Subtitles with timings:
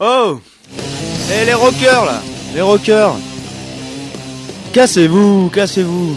[0.00, 0.40] Oh.
[1.32, 2.22] Eh les rockers là.
[2.54, 3.16] Les rockers.
[4.72, 6.16] Cassez-vous, cassez-vous.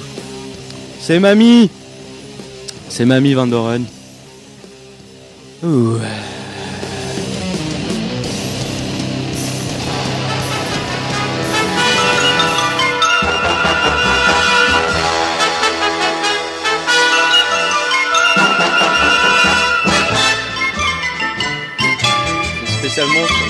[1.00, 1.69] C'est mamie
[2.90, 3.83] C'est mamie Van Doren.
[5.64, 5.98] Ouh.
[22.91, 23.41] spécialement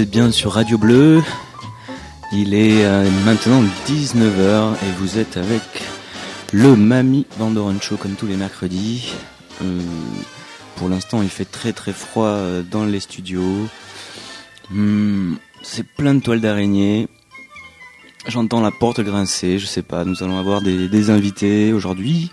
[0.00, 1.22] êtes bien sur Radio Bleu.
[2.32, 5.62] Il est euh, maintenant 19h et vous êtes avec
[6.52, 9.12] le Mamie Vandoren Show comme tous les mercredis.
[9.62, 9.80] Euh,
[10.76, 13.66] pour l'instant, il fait très très froid euh, dans les studios.
[14.70, 17.08] Hmm, C'est plein de toiles d'araignée.
[18.28, 20.04] J'entends la porte grincer, je sais pas.
[20.04, 22.30] Nous allons avoir des, invités aujourd'hui.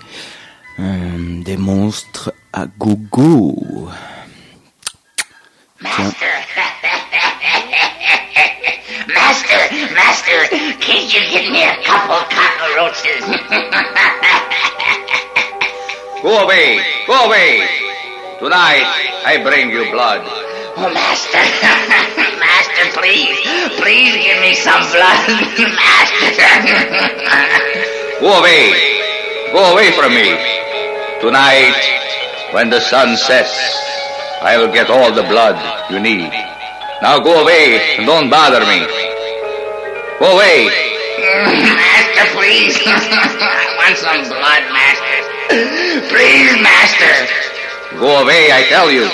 [0.78, 3.90] Des monstres à gogo.
[10.52, 13.26] Can't you get me a couple of cockroaches?
[16.22, 16.80] Go away!
[17.08, 17.68] Go away!
[18.40, 18.84] Tonight
[19.26, 20.22] I bring you blood.
[20.26, 21.38] oh, Master,
[22.42, 23.38] Master, please,
[23.80, 25.30] please give me some blood,
[25.82, 26.52] Master.
[28.20, 28.74] Go away!
[29.54, 30.36] Go away from me!
[31.22, 31.76] Tonight,
[32.54, 33.56] when the sun sets,
[34.42, 35.58] I will get all the blood
[35.92, 36.32] you need.
[37.02, 38.86] Now go away and don't bother me.
[40.18, 40.70] Go away!
[41.18, 42.90] Master, please, I
[43.76, 45.20] want some blood, Master.
[46.08, 47.16] Please, Master.
[48.00, 49.10] Go away, I tell you.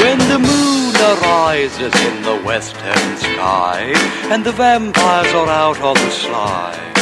[0.00, 3.92] When the moon arises in the western sky
[4.32, 6.92] and the vampires are out on the sly,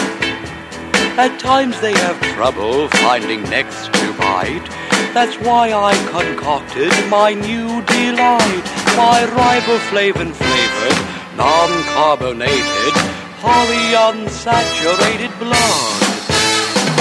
[1.19, 4.69] at times they have trouble finding necks to bite.
[5.13, 8.65] That's why I concocted my new delight,
[8.97, 10.99] my riboflavin flavored,
[11.37, 12.95] non-carbonated,
[13.43, 16.03] polyunsaturated blood.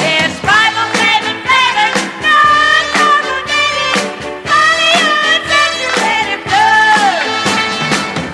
[0.02, 4.04] It's riboflavin flavored, non-carbonated,
[4.50, 7.22] polyunsaturated blood.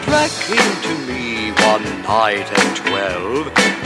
[0.05, 0.75] Drac came
[1.07, 2.47] me one night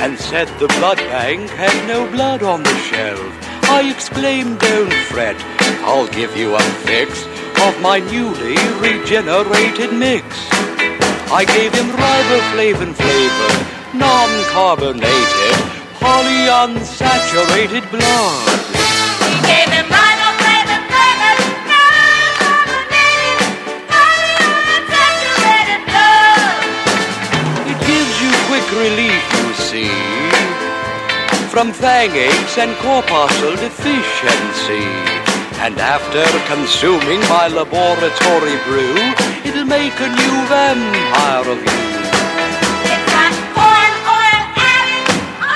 [0.01, 3.19] and said the blood bank had no blood on the shelf.
[3.63, 5.35] I exclaimed, don't fret,
[5.83, 7.25] I'll give you a fix
[7.67, 10.25] of my newly regenerated mix.
[11.31, 13.59] I gave him riboflavin flavored,
[13.93, 15.55] non-carbonated,
[15.99, 18.47] polyunsaturated blood.
[19.21, 19.85] We gave him
[31.59, 34.85] from fang aches and corpuscle deficiency.
[35.59, 38.95] And after consuming my laboratory brew,
[39.43, 41.79] it'll make a new vampire of you.
[42.87, 45.03] It's got corn oil added,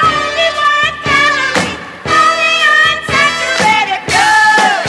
[0.03, 1.79] only one calorie,
[2.11, 4.83] polyunsaturated gold.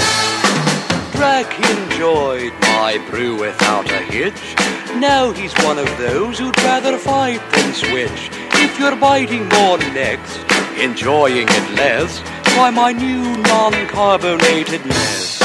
[1.15, 1.47] Drac
[1.79, 4.57] enjoyed my brew without a hitch.
[4.99, 8.34] Now he's one of those who'd rather fight than switch.
[8.65, 10.41] If you're biting more next,
[10.81, 12.23] enjoying it less,
[12.55, 15.39] try my new non-carbonated mess.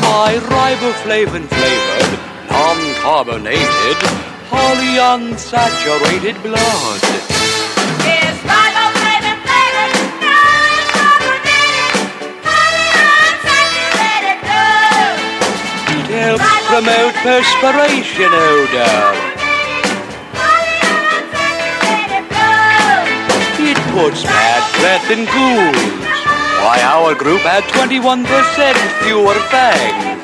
[0.00, 2.12] My riboflavin flavored,
[2.48, 3.98] non-carbonated,
[4.48, 7.00] polyunsaturated blood.
[8.14, 11.94] It's riboflavin flavored, non-carbonated,
[12.46, 15.20] polyunsaturated gold.
[15.98, 19.19] It helps promote perspiration odor.
[23.90, 25.74] It puts bad breath in ghouls.
[26.62, 28.22] Why, our group had 21%
[29.02, 30.22] fewer fangs.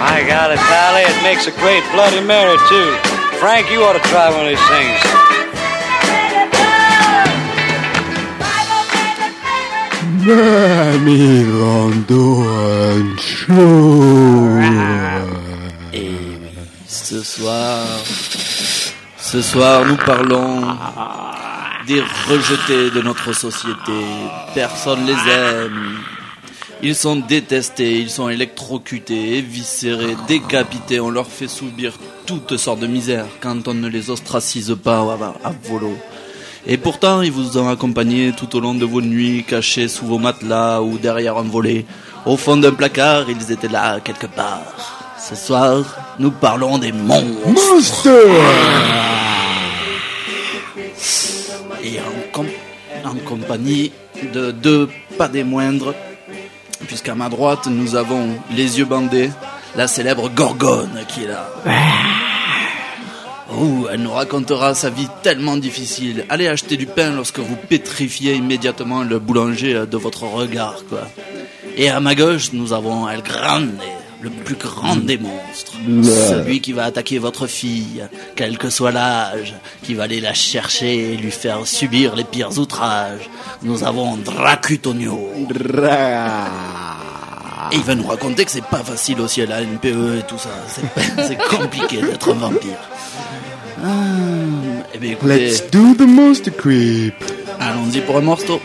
[0.00, 1.02] I got it, Pally.
[1.02, 2.96] It makes a great Bloody Mary, too.
[3.36, 4.98] Frank, you ought to try one of these things.
[10.24, 12.06] Mamie Van
[13.18, 13.92] Show.
[15.92, 16.16] Et
[16.86, 17.84] ce soir,
[19.18, 21.41] ce soir, nous parlons ah.
[21.86, 23.92] Des rejetés de notre société.
[24.54, 25.98] Personne les aime.
[26.82, 30.98] Ils sont détestés, ils sont électrocutés, éviscérés, décapités.
[30.98, 31.92] On leur fait subir
[32.26, 34.98] toutes sortes de misères quand on ne les ostracise pas
[35.44, 35.96] à, volo.
[36.66, 40.18] Et pourtant, ils vous ont accompagné tout au long de vos nuits, cachés sous vos
[40.18, 41.84] matelas ou derrière un volet.
[42.26, 45.14] Au fond d'un placard, ils étaient là quelque part.
[45.20, 45.84] Ce soir,
[46.18, 47.46] nous parlons des monstres.
[47.46, 48.10] Monster.
[53.12, 53.92] En compagnie
[54.32, 54.88] de deux,
[55.18, 55.94] pas des moindres,
[56.86, 59.30] puisqu'à ma droite, nous avons les yeux bandés,
[59.76, 61.50] la célèbre Gorgone qui est là.
[63.54, 66.24] Oh, elle nous racontera sa vie tellement difficile.
[66.30, 71.02] Allez acheter du pain lorsque vous pétrifiez immédiatement le boulanger de votre regard, quoi.
[71.76, 73.78] Et à ma gauche, nous avons El Grande,
[74.22, 75.72] le plus grand des monstres.
[76.28, 78.04] Celui qui va attaquer votre fille,
[78.36, 82.56] quel que soit l'âge, qui va aller la chercher et lui faire subir les pires
[82.58, 83.28] outrages.
[83.62, 85.30] Nous avons Dracutonio.
[87.72, 90.38] Et il va nous raconter que c'est pas facile aussi à la NPE et tout
[90.38, 90.50] ça.
[91.26, 92.78] C'est- compliqué d'être un vampire.
[93.84, 93.88] Ah,
[94.94, 97.14] eh bien écoutez, Let's do the monster creep.
[97.58, 98.60] allons-y pour un morceau.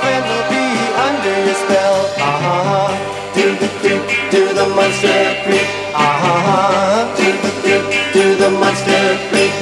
[0.00, 0.64] Friend will be
[1.08, 1.98] under your spell.
[2.18, 2.90] Ah,
[3.34, 5.68] do the creep, do the monster creep.
[5.94, 7.84] Ah, do the creep,
[8.14, 9.61] do the monster creep.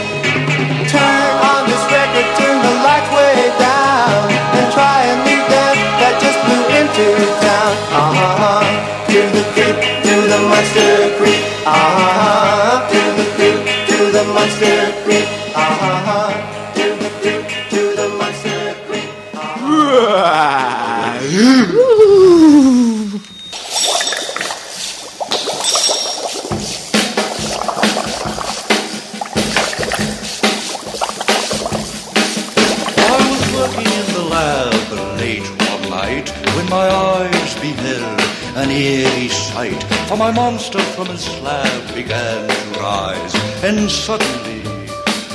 [40.21, 44.61] my monster from his slab began to rise, and suddenly,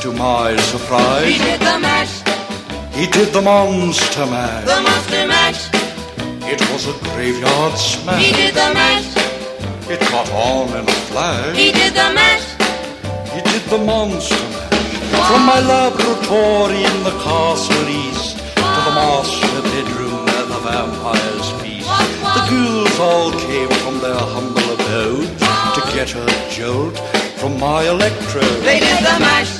[0.00, 2.14] to my surprise, He did the mash,
[2.94, 4.64] he did the monster mash.
[4.72, 5.62] the monster mash.
[6.52, 8.24] It was a graveyard smash.
[8.24, 9.08] He did the mash,
[9.90, 11.56] It caught on in a flash.
[11.56, 12.46] he did the mash.
[13.34, 15.28] He did the monster mash.
[15.30, 21.90] From my laboratory in the castle east to the master bedroom where the vampires feast.
[22.36, 24.55] The ghouls all came from their humble
[25.00, 26.96] to get a jolt
[27.38, 28.62] from my electrode.
[28.64, 29.52] They did the mash,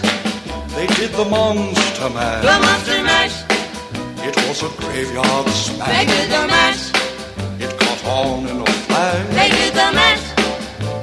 [0.75, 2.43] They did the monster mash.
[2.43, 3.37] the monster mash.
[4.29, 5.89] It was a graveyard smash.
[5.93, 6.83] They did the mash.
[7.61, 9.27] It caught on in a flash.
[9.39, 10.25] They did the mash.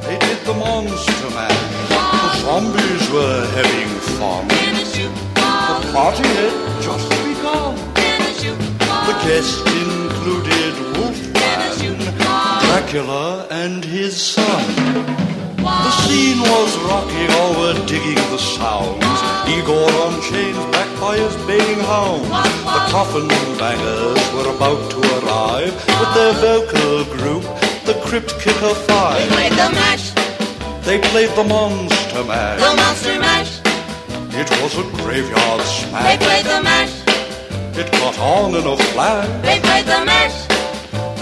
[0.06, 1.62] They did the monster mash.
[1.90, 4.44] The zombies were having fun.
[4.66, 5.16] In a shoot
[5.82, 7.78] The party had just begun.
[8.10, 9.06] In a shoot ball.
[9.10, 11.33] The guests included In
[11.74, 12.60] a Wolfman, shoot ball.
[12.62, 14.66] Dracula, and his son.
[15.64, 19.04] The scene was rocking, all were digging the sounds.
[19.48, 22.28] Igor on chains, backed by his baying hounds.
[22.28, 23.28] The coffin
[23.58, 27.44] bangers were about to arrive with their vocal group,
[27.86, 29.20] the Crypt Kicker Five.
[29.20, 30.12] They played the mash.
[30.84, 33.60] They played the Monster The monster mash.
[34.36, 36.04] It was a graveyard smash.
[36.04, 36.94] They played the mash.
[37.78, 39.28] It caught on in a flash.
[39.46, 40.53] They played the mash.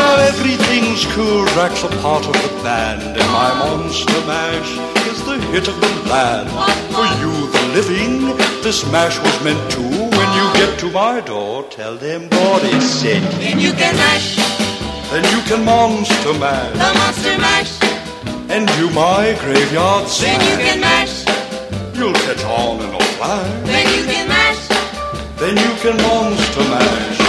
[0.00, 1.44] Now everything's cool.
[1.54, 4.70] Drac's a part of the band, and my Monster Mash
[5.10, 6.48] is the hit of the land.
[6.96, 8.14] For you, the living,
[8.64, 9.82] this mash was meant to.
[10.18, 13.22] When you get to my door, tell them what is said.
[13.44, 14.28] Then you can mash.
[15.12, 17.72] Then you can Monster Mash, The monster mash.
[18.54, 21.14] and do my graveyard Then you can mash.
[21.96, 23.66] You'll catch on in a flash.
[23.72, 24.62] Then you can mash.
[25.42, 27.19] Then you can Monster Mash.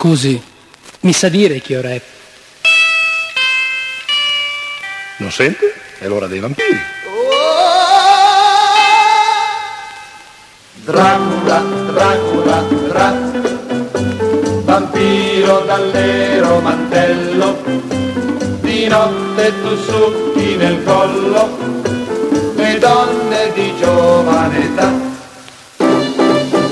[0.00, 0.42] Scusi,
[1.00, 2.00] mi sa dire che ora è?
[5.20, 5.74] Non sente?
[5.98, 6.78] È l'ora dei vampiri.
[10.82, 11.58] Dracula,
[11.92, 13.14] Dracula, Dra
[14.64, 17.62] Vampiro dall'ero mantello
[18.60, 21.48] Di notte tu succhi nel collo
[22.56, 24.90] Le donne di giovane età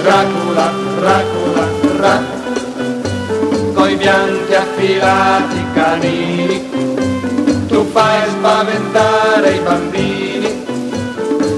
[0.02, 2.22] Dracula, Dracula, Dra
[3.74, 7.07] Coi bianchi affilati canini
[7.98, 10.64] fai spaventare i bambini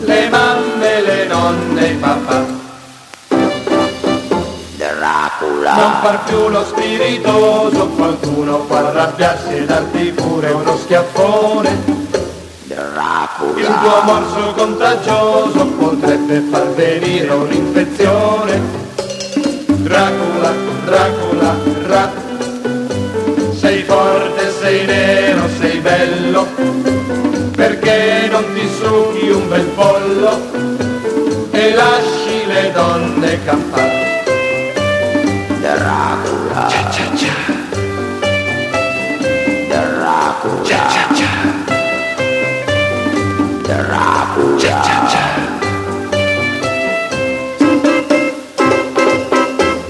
[0.05, 2.59] le mamme, le nonne, i papà.
[5.63, 11.99] Non far più lo spiritoso, qualcuno può arrabbiarsi e darti pure uno schiaffone.
[13.57, 18.61] Il tuo morso contagioso potrebbe far venire un'infezione.
[19.67, 20.53] Dracula,
[20.85, 21.30] Dracula, ra.
[23.71, 26.45] Sei forte, sei nero, sei bello,
[27.55, 30.41] perché non ti succhi un bel pollo
[31.53, 34.25] e lasci le donne campare.
[35.61, 36.69] Dracula.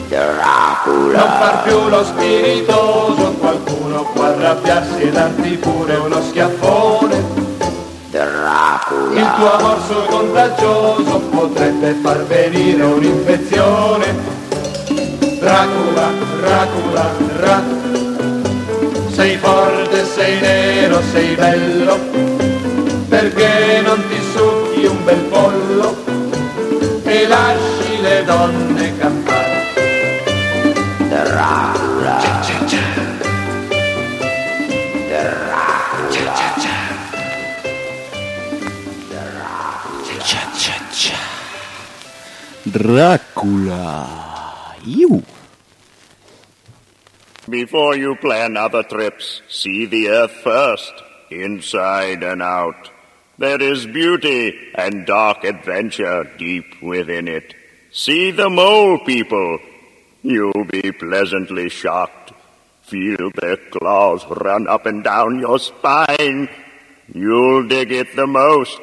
[0.08, 1.18] Dracula.
[1.18, 3.39] Non far più lo spiritoso,
[4.40, 7.48] arrabbiarsi e darti pure uno schiaffone.
[9.12, 14.38] Il tuo morso contagioso potrebbe far venire un'infezione.
[15.38, 17.62] Dracula, Dracula, Dra.
[19.12, 21.98] Sei forte, sei nero, sei bello,
[23.08, 25.96] perché non ti succhi un bel pollo
[27.04, 29.40] e lasci le donne campare.
[42.72, 44.06] Dracula.
[44.84, 45.22] You.
[47.48, 50.92] Before you plan other trips, see the earth first,
[51.30, 52.90] inside and out.
[53.38, 57.54] There is beauty and dark adventure deep within it.
[57.90, 59.58] See the mole people.
[60.22, 62.32] You'll be pleasantly shocked.
[62.82, 66.48] Feel their claws run up and down your spine.
[67.12, 68.80] You'll dig it the most.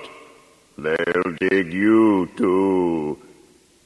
[0.77, 3.20] They'll dig you too.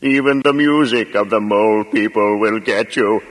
[0.04, 3.22] Even the music of the mole people will get you.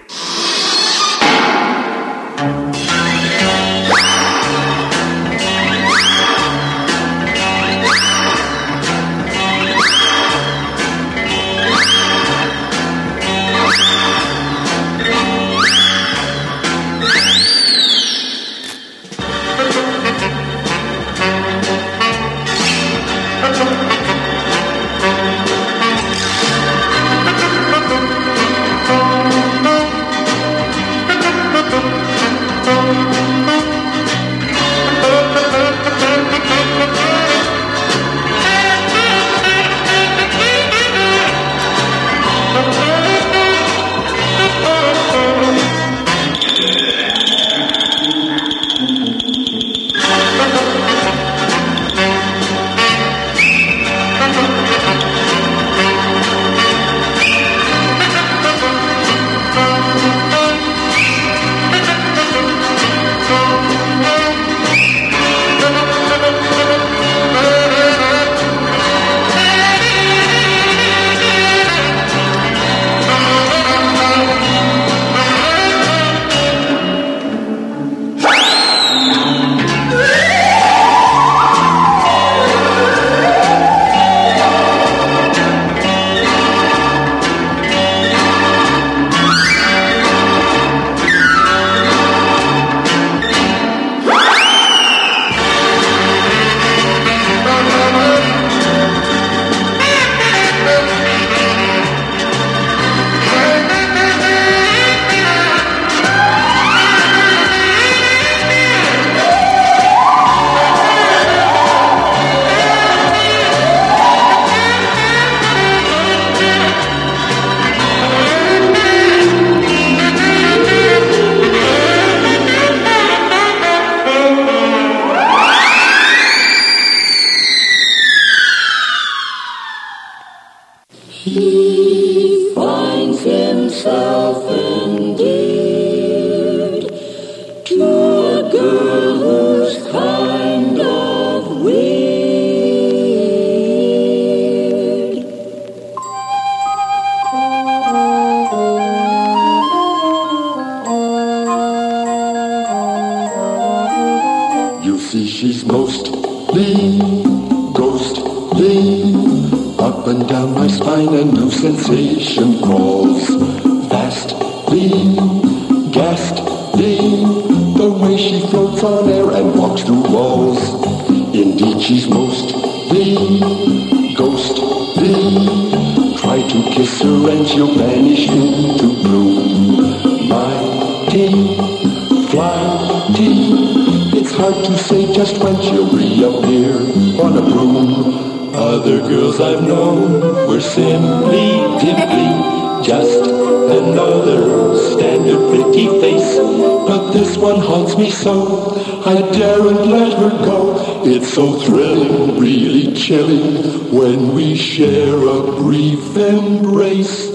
[183.22, 186.76] It's hard to say just when she'll reappear
[187.20, 188.54] on a broom.
[188.54, 196.36] Other girls I've known were simply dimply, just another standard pretty face.
[196.38, 201.04] But this one haunts me so, I daren't let her go.
[201.04, 207.28] It's so thrilling, really chilling, when we share a brief embrace.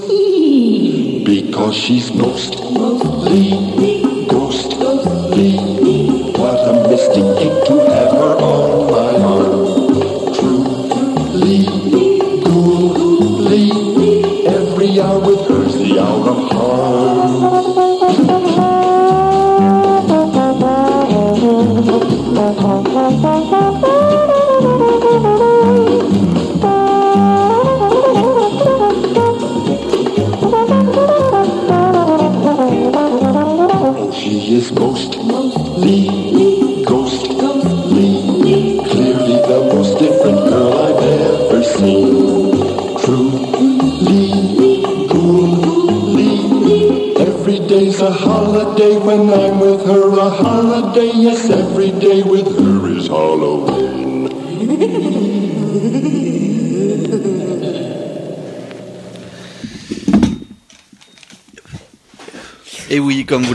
[1.24, 3.65] Because she's most ghostly.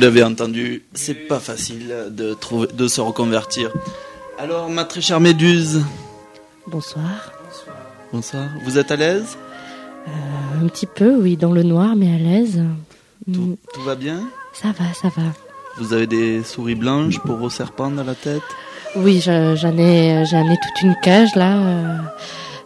[0.01, 3.71] L'avez entendu, c'est pas facile de, trouver, de se reconvertir.
[4.39, 5.83] Alors, ma très chère Méduse,
[6.67, 7.33] Bonsoir.
[8.13, 9.37] bonsoir, vous êtes à l'aise?
[10.09, 12.63] Euh, un petit peu, oui, dans le noir, mais à l'aise.
[13.27, 14.23] Mm, Tout va bien?
[14.53, 15.23] Ça va, ça va.
[15.79, 18.43] Vous avez des souris blanches pour vos serpents dans la tête?
[18.97, 21.59] Oui, je- j'en ai, ai toute une cage là.
[21.59, 21.97] euh,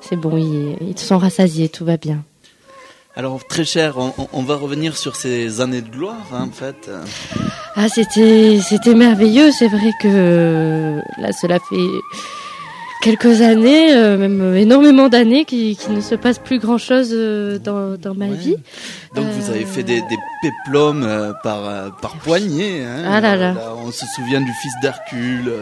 [0.00, 2.22] C'est bon, ils, ils sont rassasiés, tout va bien.
[3.16, 3.94] Alors, très cher,
[4.32, 6.90] on, va revenir sur ces années de gloire, hein, en fait.
[7.76, 9.52] Ah, c'était, c'était merveilleux.
[9.52, 11.76] C'est vrai que euh, là, cela fait
[13.04, 17.10] quelques années, euh, même énormément d'années, qui, qui ne se passe plus grand chose
[17.62, 18.56] dans, dans ma vie.
[19.14, 22.82] Donc, vous avez fait des, des péplums euh, par, euh, par poignée.
[22.82, 23.04] Hein.
[23.06, 23.54] Ah là là.
[23.76, 25.52] on se souvient du fils d'Hercule,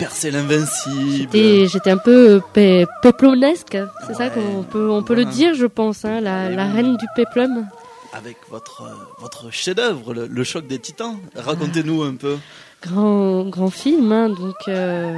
[0.00, 1.30] Percé l'invincible.
[1.68, 6.04] J'étais, un peu pe- peplonesque, c'est ça qu'on peut, on peut le dire, je pense,
[6.04, 7.66] hein, la, la reine du peplum.
[8.12, 8.82] Avec votre,
[9.20, 11.16] votre chef-d'œuvre, le, le choc des titans.
[11.36, 12.38] Racontez-nous un peu.
[12.82, 15.14] Grand, grand film, hein, donc euh,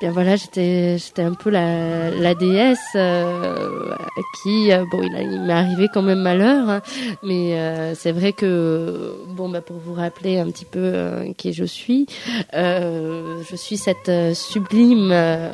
[0.00, 3.94] bien voilà, j'étais, j'étais un peu la, la déesse euh,
[4.42, 6.80] qui, euh, bon, il, a- il m'est arrivé quand même malheur, hein,
[7.22, 11.52] mais euh, c'est vrai que, bon, bah, pour vous rappeler un petit peu euh, qui
[11.52, 12.06] je suis,
[12.54, 15.50] euh, je suis cette sublime euh,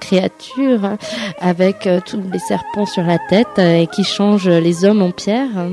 [0.00, 0.98] créature hein,
[1.40, 5.48] avec euh, tous les serpents sur la tête et qui change les hommes en pierre
[5.56, 5.72] hein,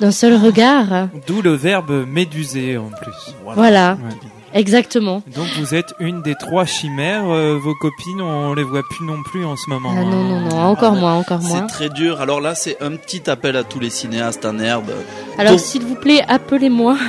[0.00, 1.08] d'un seul regard.
[1.26, 3.34] D'où le verbe méduser en plus.
[3.54, 3.96] Voilà.
[4.02, 4.14] Ouais.
[4.54, 5.22] Exactement.
[5.34, 7.24] Donc vous êtes une des trois chimères.
[7.28, 9.90] euh, vos copines, on les voit plus non plus en ce moment.
[9.92, 10.24] Ah non, hein.
[10.28, 11.66] non, non, encore moins, encore C'est moins.
[11.66, 12.20] très dur.
[12.20, 14.90] Alors là, c'est un petit appel à tous les cinéastes en herbe.
[15.38, 16.96] Alors, Donc, s'il vous plaît, appelez-moi.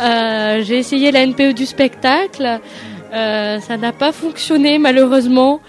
[0.00, 2.60] Euh, J'ai essayé la NPE du spectacle.
[3.12, 5.60] Euh, ça n'a pas fonctionné, malheureusement.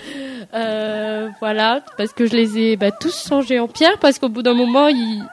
[0.53, 4.43] Euh, voilà, parce que je les ai bah, tous changés en pierre, parce qu'au bout
[4.43, 5.23] d'un moment, ils,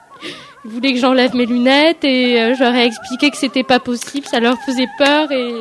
[0.66, 3.78] ils voulaient que j'enlève mes lunettes et euh, je leur ai expliqué que c'était pas
[3.78, 5.52] possible, ça leur faisait peur et,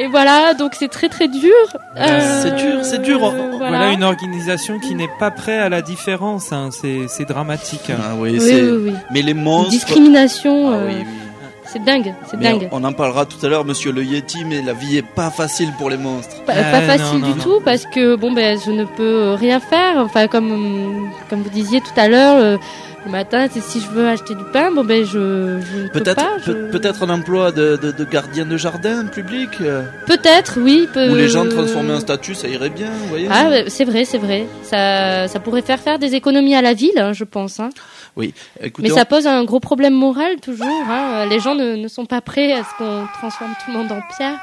[0.00, 1.52] et voilà, donc c'est très très dur.
[1.96, 3.32] Euh, c'est dur, c'est dur.
[3.58, 3.92] Voilà.
[3.92, 6.52] une organisation qui n'est pas prête à la différence.
[6.52, 6.70] hein.
[6.72, 7.90] C'est c'est dramatique.
[7.90, 8.92] Ah oui, Oui, c'est- oui, oui.
[9.12, 9.70] Mais les monstres.
[9.70, 11.04] Discrimination, Ah euh, oui, oui.
[11.66, 12.68] c'est dingue, c'est dingue.
[12.72, 15.70] on en parlera tout à l'heure, monsieur le Yeti, mais la vie est pas facile
[15.78, 16.42] pour les monstres.
[16.44, 19.94] Pas, pas facile du tout parce que bon ben je ne peux rien faire.
[19.98, 22.56] Enfin comme comme vous disiez tout à l'heure, euh,
[23.06, 27.02] Le matin, si je veux acheter du pain, bon ben je, je Peut-être je- peut-être
[27.02, 30.88] un emploi de, de, de gardien de jardin public euh, Peut-être, oui.
[30.92, 34.06] peut- Où les gens transformaient en statut, ça irait bien, vous voyez Ah, c'est vrai,
[34.06, 34.46] c'est vrai.
[34.62, 37.60] Ça, ça pourrait faire faire des économies à la ville, hein, je pense.
[37.60, 37.68] Hein.
[38.16, 40.66] Oui, écoutez, Mais on- ça pose un gros problème moral toujours.
[40.88, 41.26] Hein.
[41.28, 44.00] Les gens ne, ne sont pas prêts à ce qu'on transforme tout le monde en
[44.16, 44.38] pierre.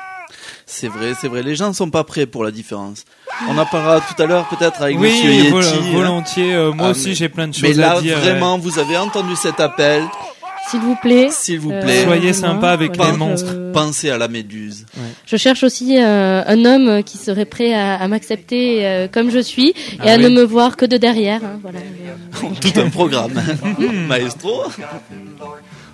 [0.73, 3.03] C'est vrai, c'est vrai, les gens ne sont pas prêts pour la différence.
[3.49, 5.49] On en parlera tout à l'heure peut-être avec Oui, Monsieur Yeti.
[5.49, 5.91] vol- hein.
[5.93, 8.57] volontiers, euh, moi Ah, aussi, mais- j'ai plein de Mais choses là, à dire, vraiment,
[8.57, 10.03] vous avez entendu cet appel.
[10.69, 11.27] S'il vous plaît.
[11.31, 12.03] S'il vous Euh, plaît.
[12.05, 13.71] Soyez sympa avec voilà, les monstres.
[13.73, 14.86] Pensez à la méduse.
[15.25, 19.39] Je cherche aussi euh, un homme qui serait prêt à, à m'accepter euh, comme je
[19.39, 20.23] suis et Ah à oui.
[20.23, 21.41] ne me voir que de derrière.
[21.43, 21.79] hein, voilà.
[22.62, 23.34] Tout un programme.
[24.07, 24.63] Maestro.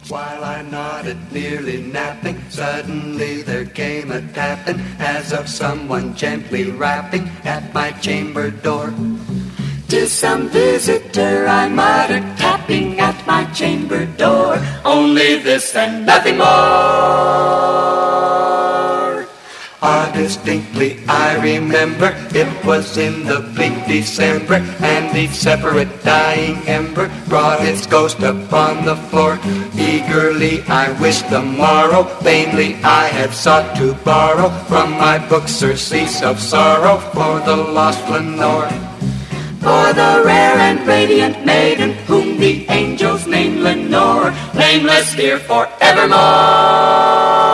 [0.10, 7.30] While I nodded, nearly napping, suddenly there came a tapping as of someone gently rapping
[7.44, 8.94] at my chamber door.
[9.90, 14.64] Tis some visitor, I muttered, tapping at my chamber door.
[14.86, 16.48] Only this and nothing more.
[19.80, 27.14] Ah, distinctly I remember it was in the bleak December, and each separate dying ember
[27.30, 29.38] brought its ghost upon the floor.
[29.78, 36.24] Eagerly I wished the morrow, vainly I had sought to borrow from my book surcease
[36.24, 38.74] of sorrow for the lost Lenore.
[39.62, 47.47] For the rare and radiant maiden whom the angels name Lenore, nameless here forevermore.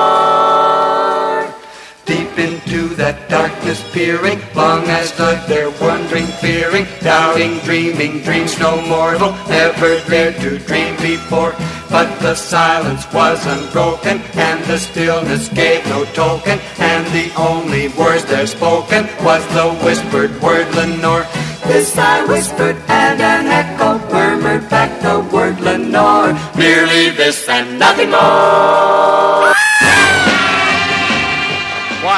[2.95, 9.99] That darkness peering, long as stood there wondering, fearing, doubting, dreaming, dreams no mortal ever
[10.09, 11.53] dared to dream before.
[11.89, 18.25] But the silence was unbroken, and the stillness gave no token, and the only words
[18.25, 21.25] there spoken was the whispered word Lenore.
[21.65, 26.33] This I whispered, and an echo murmured back the word Lenore.
[26.57, 28.82] Merely this and nothing more.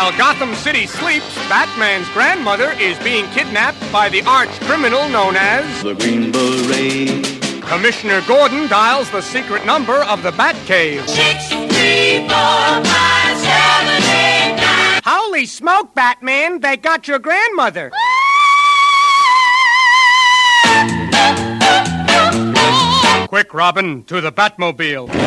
[0.06, 5.65] While Gotham City sleeps, Batman's grandmother is being kidnapped by the arch criminal known as
[5.82, 7.63] the Green Beret.
[7.63, 11.08] Commissioner Gordon dials the secret number of the Batcave.
[11.08, 15.02] Six, three, four, five, seven, eight, nine.
[15.04, 16.60] Holy smoke, Batman!
[16.60, 17.91] They got your grandmother.
[23.28, 25.25] Quick, Robin, to the Batmobile.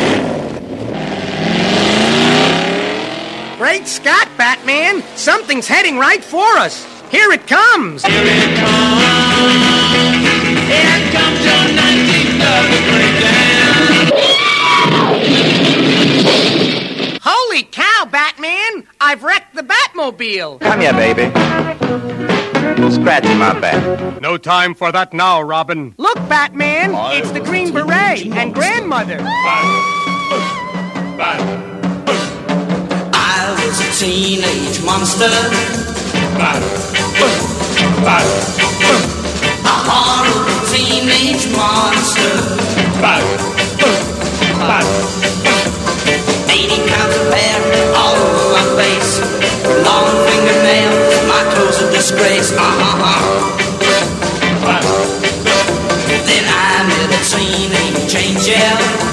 [3.59, 5.03] Great Scott, Batman!
[5.17, 6.87] Something's heading right for us.
[7.11, 8.05] Here it comes.
[8.05, 9.53] Here it comes.
[10.71, 12.39] Here comes your 19th
[12.89, 13.49] breakdown.
[17.21, 18.87] Holy cow, Batman!
[19.01, 20.61] I've wrecked the Batmobile.
[20.61, 21.29] Come here, baby.
[22.93, 24.23] Scratch my back.
[24.23, 25.97] No time for that now, Robin.
[25.99, 26.95] Look, Batman!
[27.21, 29.19] It's the Green Beret and Grandmother.
[29.21, 31.78] I was a
[33.99, 35.27] teenage monster.
[35.27, 35.31] A
[39.91, 42.31] horrible teenage monster.
[46.47, 47.59] 80 pounds of hair
[47.97, 49.19] all over my face.
[49.83, 52.53] Long fingernails, my clothes a disgrace.
[52.53, 53.51] Uh-huh.
[56.23, 59.09] Then I met a teenage angel.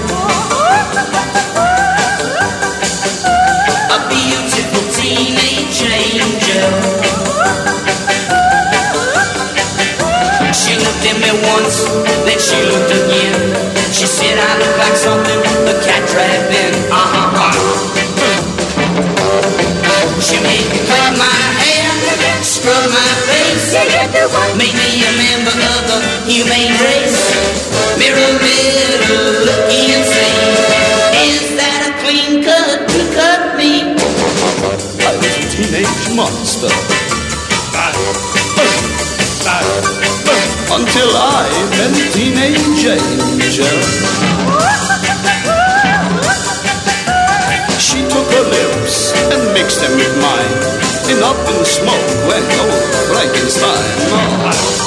[11.05, 11.85] At me once,
[12.25, 13.37] then she looked again.
[13.93, 16.73] She said I look like something the cat dragged in.
[16.89, 17.85] Uh-huh.
[20.21, 21.89] She made me cut my hair,
[22.41, 23.77] scrub my face,
[24.57, 27.33] made me a member of the humane race.
[27.99, 30.54] Mirror, mirror, look and say,
[47.79, 50.55] She took her lips and mixed them with mine.
[51.11, 54.53] And up in smoke went old Frankenstein.
[54.53, 54.84] She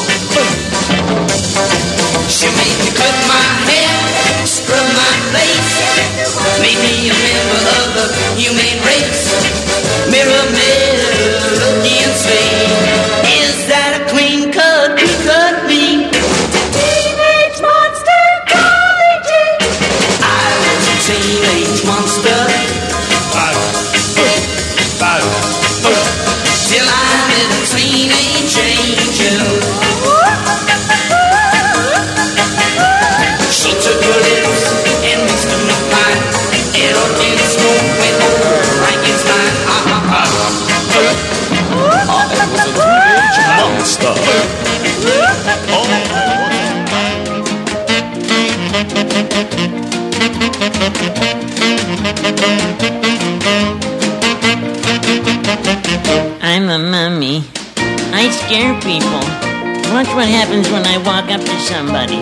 [60.09, 62.17] Watch what happens when I walk up to somebody.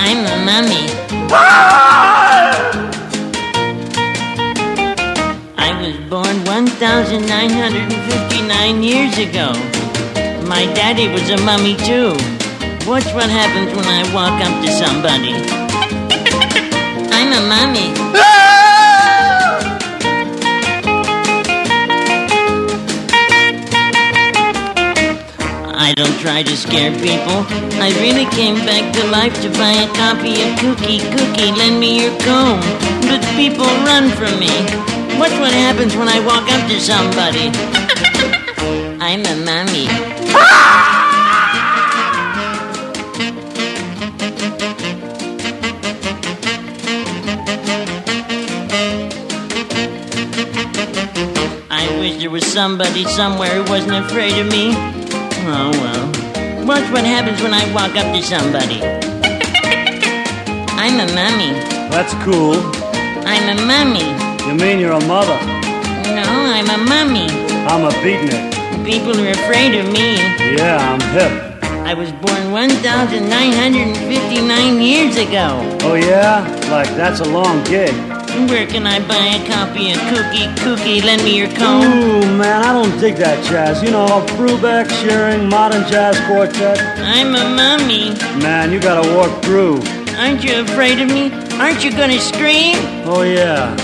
[0.00, 0.88] I'm a mummy.
[5.58, 9.52] I was born 1,959 years ago.
[10.48, 12.16] My daddy was a mummy too.
[12.88, 15.34] Watch what happens when I walk up to somebody.
[17.12, 17.92] I'm a mummy.
[25.90, 27.42] I don't try to scare people.
[27.82, 31.50] I really came back to life to buy a copy of Kookie Kookie.
[31.58, 32.60] Lend me your comb.
[33.10, 34.54] But people run from me.
[35.18, 37.50] Watch what happens when I walk up to somebody.
[39.02, 39.88] I'm a mummy.
[51.68, 54.99] I wish there was somebody somewhere who wasn't afraid of me.
[55.52, 56.06] Oh well.
[56.64, 58.80] Watch what happens when I walk up to somebody.
[60.78, 61.50] I'm a mummy.
[61.90, 62.54] That's cool.
[63.26, 64.06] I'm a mummy.
[64.46, 65.36] You mean you're a mother?
[66.14, 66.22] No,
[66.54, 67.26] I'm a mummy.
[67.66, 68.48] I'm a beatnik.
[68.84, 70.18] People are afraid of me.
[70.56, 71.32] Yeah, I'm hip.
[71.84, 75.60] I was born 1,959 years ago.
[75.82, 76.46] Oh yeah?
[76.70, 77.92] Like that's a long gig.
[78.48, 81.02] Where can I buy a copy of Kookie Kookie?
[81.04, 81.82] Lend me your comb.
[81.82, 83.82] Ooh, man, I don't dig that jazz.
[83.82, 86.78] You know, Brubeck, Shearing, Modern Jazz Quartet.
[86.98, 88.10] I'm a mummy.
[88.42, 89.80] Man, you gotta walk through.
[90.18, 91.30] Aren't you afraid of me?
[91.58, 92.76] Aren't you gonna scream?
[93.06, 93.76] Oh yeah.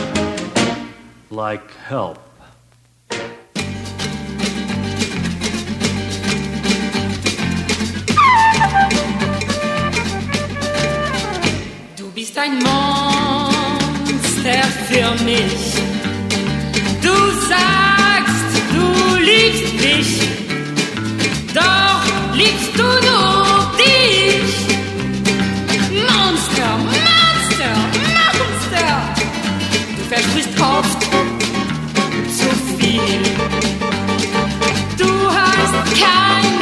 [1.31, 2.19] Like help.
[11.97, 13.06] Du bist ein Monster
[14.89, 15.75] für mich.
[17.03, 17.15] Du
[17.49, 20.21] sagst, du liebst mich,
[21.55, 24.53] doch liebst du nur dich.
[26.09, 27.75] Monster, Monster,
[28.39, 28.89] Monster.
[29.97, 31.03] Du versprichst oft
[32.39, 33.23] zu viel.
[34.99, 36.56] Du hast kein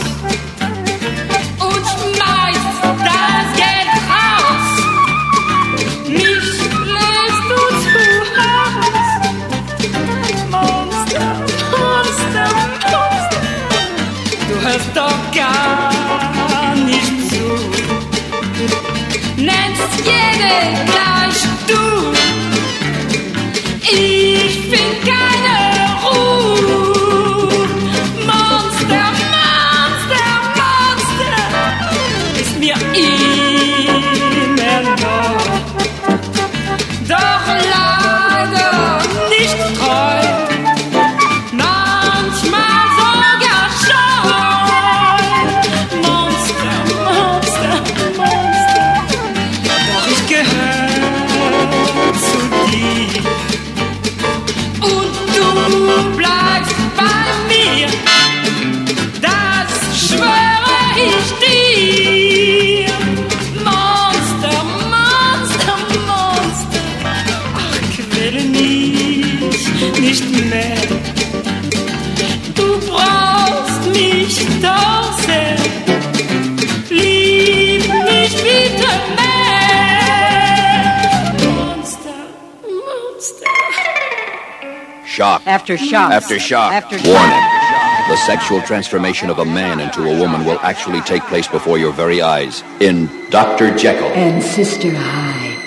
[85.77, 86.13] Shock.
[86.13, 86.73] After shock.
[86.73, 87.07] After shock.
[87.07, 88.09] Warning.
[88.09, 91.93] The sexual transformation of a man into a woman will actually take place before your
[91.93, 93.75] very eyes in Dr.
[93.77, 94.09] Jekyll.
[94.09, 95.59] And Sister Hyde,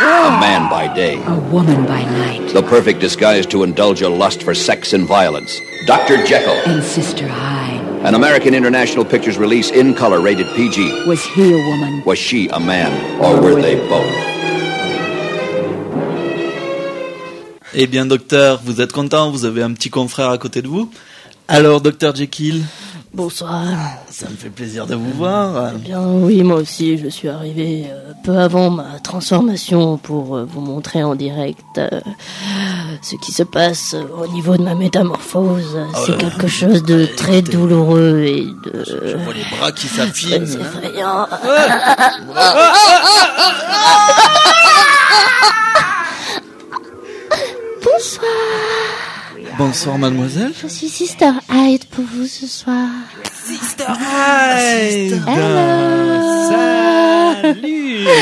[0.00, 1.20] A man by day.
[1.26, 2.52] a woman by night.
[2.52, 5.60] The perfect disguise to indulge a lust for sex and violence.
[5.86, 6.24] Dr.
[6.24, 6.54] Jekyll.
[6.72, 11.06] And Sister Hyde, An American International Pictures release in color rated PG.
[11.08, 12.02] was he a woman?
[12.04, 14.37] Was she a man, or were they both?
[17.80, 20.90] Eh bien, docteur, vous êtes content Vous avez un petit confrère à côté de vous
[21.46, 22.64] Alors, docteur Jekyll
[23.14, 23.62] Bonsoir.
[24.10, 25.70] Ça me fait plaisir de vous voir.
[25.76, 30.44] Eh bien, oui, moi aussi, je suis arrivé euh, peu avant ma transformation pour euh,
[30.44, 31.88] vous montrer en direct euh,
[33.00, 35.78] ce qui se passe euh, au niveau de ma métamorphose.
[36.04, 38.84] C'est euh, quelque chose de très douloureux et de...
[38.84, 40.44] Je vois les bras qui s'affinent.
[40.44, 41.28] très effrayant.
[47.82, 48.28] Bonsoir.
[49.56, 50.52] Bonsoir mademoiselle.
[50.60, 52.88] Je suis Sister Hyde pour vous ce soir.
[53.44, 56.50] Sister Hyde Hello
[57.42, 58.06] Salut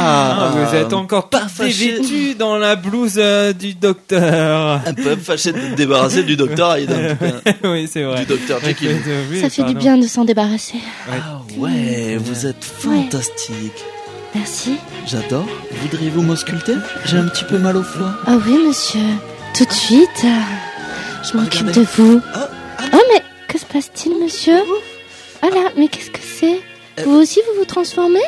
[0.00, 4.80] Ah, Vous êtes encore pas dévêtu dans la blouse euh, du docteur.
[4.86, 6.90] Un peu fâché de te débarrasser du docteur Hyde.
[7.64, 8.20] oui, c'est vrai.
[8.20, 8.96] Du docteur Jekyll.
[9.40, 10.78] Ça fait du bien de s'en débarrasser.
[11.10, 13.84] Ah ouais, vous êtes fantastique.
[14.38, 14.76] Merci.
[15.06, 15.46] J'adore.
[15.82, 16.74] Voudriez-vous m'ausculter?
[17.04, 18.14] J'ai un petit peu mal au foie.
[18.26, 19.00] Ah oui, monsieur.
[19.56, 20.24] Tout de suite.
[21.24, 22.20] Je m'occupe de vous.
[22.36, 24.58] Oh, mais que se passe-t-il, monsieur?
[25.42, 26.60] Ah là, mais qu'est-ce que c'est?
[27.04, 28.22] Vous aussi, vous vous transformez?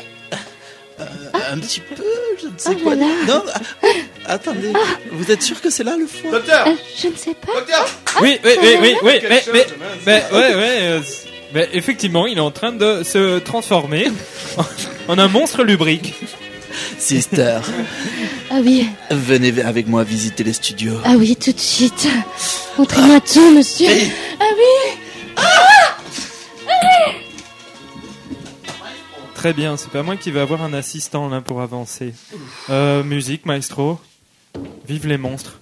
[1.53, 2.03] Un petit peu,
[2.40, 2.94] je ne sais Oh quoi.
[2.94, 3.14] là là.
[3.27, 3.42] Non,
[3.83, 3.88] ah,
[4.35, 4.73] attendez.
[5.12, 6.35] Vous êtes sûr que c'est là le foie?
[6.35, 7.53] Euh, Je ne sais pas.
[8.20, 9.66] Oui, oui, oui, oui, oui, Quelque mais,
[10.07, 11.01] mais, mais, ouais, ouais, euh,
[11.55, 14.09] mais effectivement, il est en train de se transformer
[15.09, 16.15] en un monstre lubrique.
[16.99, 17.59] Sister,
[18.51, 20.99] Ah oui, venez avec moi visiter les studios.
[21.05, 22.09] ah oui, tout de suite.
[22.79, 23.89] Montrez-moi tout, monsieur.
[24.39, 24.95] Ah oui
[29.35, 32.13] Très bien, c'est pas moi qui vais avoir un assistant là pour avancer.
[32.69, 33.99] Euh, musique, maestro.
[34.87, 35.61] Vive les monstres.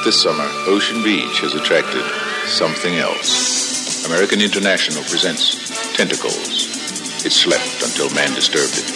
[0.00, 2.00] But this summer, Ocean Beach has attracted
[2.48, 4.00] something else.
[4.08, 5.60] American International presents
[5.92, 6.72] Tentacles.
[7.20, 8.88] It slept until man disturbed it.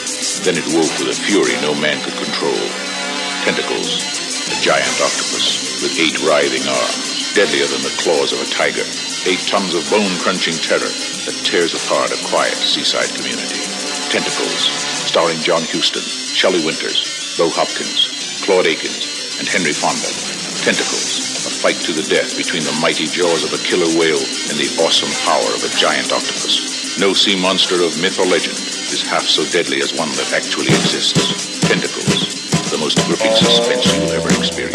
[0.49, 2.57] Then it woke with a fury no man could control.
[3.45, 4.01] Tentacles,
[4.49, 8.89] a giant octopus with eight writhing arms, deadlier than the claws of a tiger.
[9.29, 13.61] Eight tons of bone-crunching terror that tears apart a quiet seaside community.
[14.09, 14.73] Tentacles,
[15.05, 16.01] starring John Huston,
[16.33, 18.09] Shelley Winters, Bo Hopkins,
[18.49, 20.24] Claude Akins, and Henry Fonda.
[20.65, 24.17] Tentacles, a fight to the death between the mighty jaws of a killer whale
[24.49, 26.97] and the awesome power of a giant octopus.
[26.99, 28.57] No sea monster of myth or legend
[28.89, 31.61] is half so deadly as one that actually exists.
[31.69, 34.74] Tentacles, the most gripping suspense you will ever experience.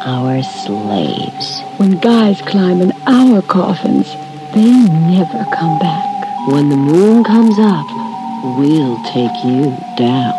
[0.00, 1.60] Our slaves.
[1.78, 4.06] When guys climb in our coffins,
[4.54, 4.70] they
[5.10, 6.48] never come back.
[6.48, 7.86] When the moon comes up,
[8.58, 10.34] we'll take you down.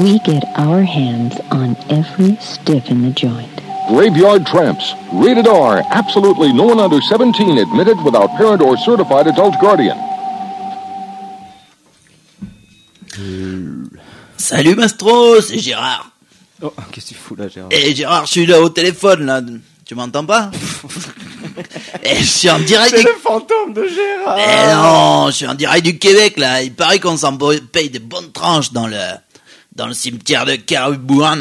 [0.00, 3.50] We get our hands on every stiff in the joint.
[3.88, 4.94] Graveyard Tramps.
[5.12, 5.82] Rated R.
[5.90, 9.98] Absolutely no one under 17 admitted without parent or certified adult guardian.
[14.36, 16.09] Salut Mastro, c'est Gérard.
[16.62, 19.40] Oh, qu'est-ce que tu fous là, Gérard Eh Gérard, je suis là au téléphone là.
[19.84, 20.50] Tu m'entends pas
[22.04, 22.90] Eh, je suis en direct.
[22.94, 26.62] C'est du- le fantôme de Gérard Eh non, je suis en direct du Québec là.
[26.62, 28.96] Il paraît qu'on s'en paye des bonnes tranches dans le
[29.74, 31.38] dans le cimetière de Caribouan,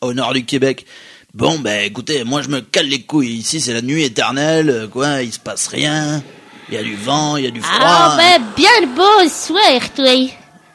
[0.00, 0.86] au nord du Québec.
[1.34, 3.36] Bon ben écoutez, moi je me cale les couilles.
[3.38, 5.22] Ici c'est la nuit éternelle, quoi.
[5.22, 6.22] Il se passe rien.
[6.70, 7.78] Il y a du vent, il y a du froid.
[7.80, 10.30] Ah, ben, bien le bonsoir, toi.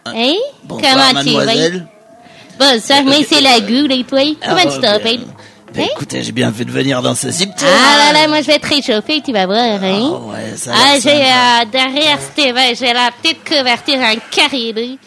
[0.06, 0.34] Hein?
[0.64, 1.30] Bonsoir, Comment tu
[2.60, 3.04] mademoiselle.
[3.04, 4.20] Bonsoir, mais c'est la gueule, et toi?
[4.44, 5.26] Comment Ah, tu ben, t'appelles?
[5.74, 7.68] Ben, écoutez, j'ai bien fait de venir dans ce cimetière.
[7.74, 10.20] Ah là là, moi je vais te réchauffer, tu vas voir, hein?
[10.32, 15.00] ouais, ça a ah, j'ai euh, derrière Steven, j'ai la petite couverture en caribou.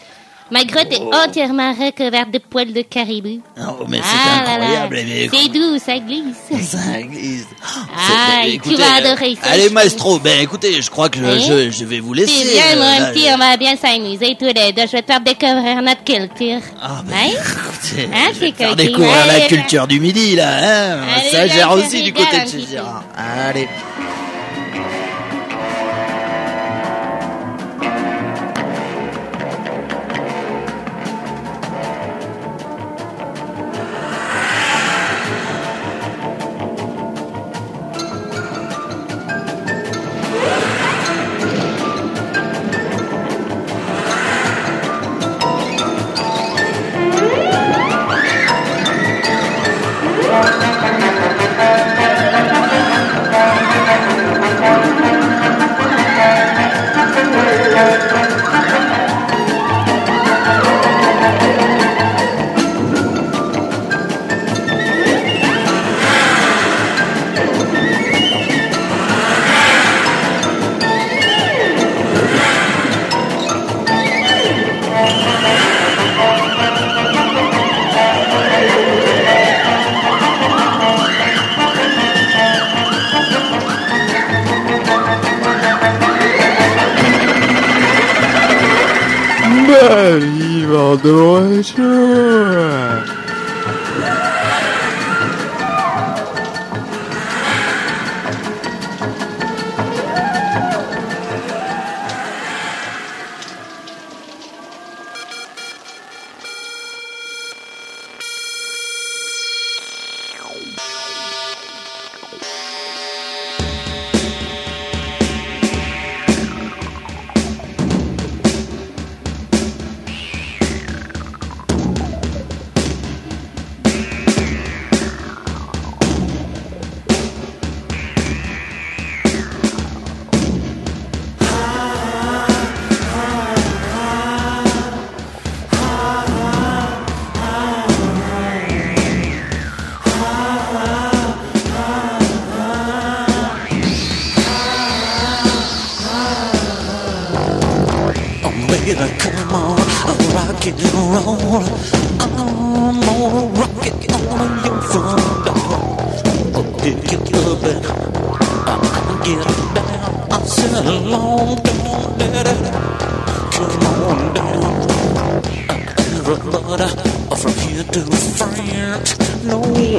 [0.48, 3.40] Ma grotte est entièrement recouverte de poils de caribou.
[3.58, 4.98] Oh, mais c'est Ah incroyable.
[5.32, 6.36] C'est doux, ça glisse.
[6.70, 7.46] Ça glisse.
[7.64, 9.50] Ah, C'est- tu vas adorer ça.
[9.50, 11.38] Allez, maestro, ben écoutez, je crois que je, Hein?
[11.38, 12.32] je, je vais vous laisser.
[12.44, 14.82] C'est bien, euh, mon là, petit, on va bien s'amuser tous les deux.
[14.86, 16.60] Je vais te faire découvrir notre culture.
[16.80, 17.28] Ah, Hein?
[17.32, 20.48] écoutez, Hein, je vais faire découvrir la Allez, culture du midi, là.
[20.94, 20.98] Hein?
[21.16, 22.66] Allez, ça gère aussi du côté de chez.
[22.70, 23.02] Gérard.
[23.16, 23.68] Allez.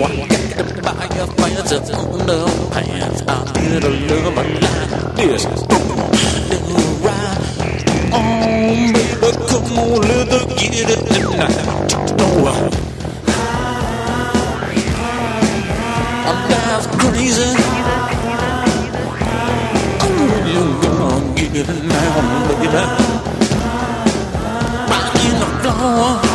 [0.07, 3.19] I got to buy a fancy underpants.
[3.27, 4.55] I get a love like
[5.17, 5.43] this.
[6.47, 6.57] Do
[7.03, 7.39] right.
[8.13, 9.03] Oh, baby,
[9.49, 11.59] come on, let's get it tonight.
[12.17, 12.27] No,
[16.25, 17.51] I'm just crazy.
[20.47, 22.15] You gonna get it now,
[22.47, 22.81] baby.
[24.89, 26.26] Rocking the floor.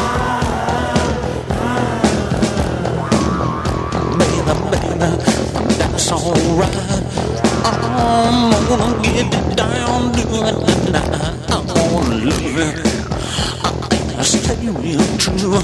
[5.02, 6.76] That's alright.
[7.64, 11.10] I'm gonna get it down, do it tonight.
[11.50, 12.76] I wanna love it.
[14.16, 15.58] I stay real true.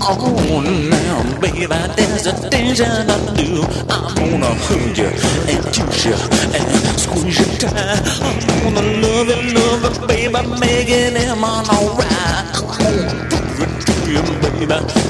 [0.00, 3.66] Oh, now, baby, there's a things that I do.
[3.90, 5.10] I'm gonna hug you
[5.50, 6.14] and kiss you
[6.54, 7.98] and squeeze you tight.
[8.22, 12.46] I'm gonna love you, love you, baby, making him on alright.
[12.54, 14.66] I'm gonna do it to you, baby.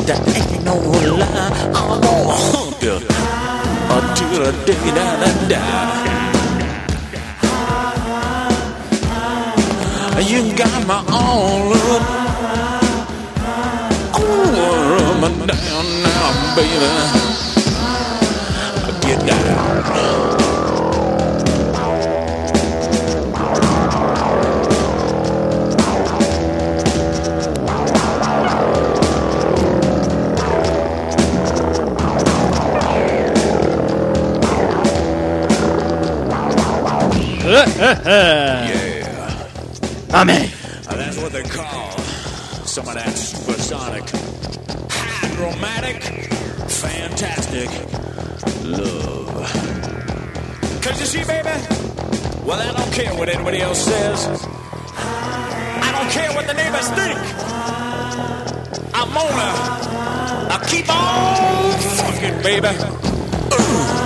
[0.08, 1.52] That ain't no lie.
[1.74, 3.17] I'm gonna hug you
[3.96, 6.18] until the day that I die.
[10.28, 12.02] You got my all up.
[14.18, 16.90] Rub me down now, baby.
[19.00, 20.57] Get down.
[37.76, 39.48] yeah.
[40.10, 40.48] Amen.
[40.86, 41.90] Uh, that's what they call
[42.64, 44.04] some of that supersonic,
[44.88, 46.00] hydromatic,
[46.70, 47.68] fantastic
[48.62, 49.34] love.
[50.82, 51.48] Cause you see, baby,
[52.46, 54.28] well, I don't care what anybody else says.
[54.94, 57.18] I don't care what the neighbors think.
[58.94, 59.50] I'm gonna
[60.54, 61.72] I keep on
[62.06, 63.08] fucking, baby.
[63.50, 63.97] Right